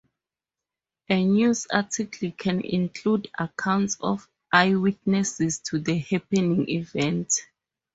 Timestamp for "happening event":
5.99-7.31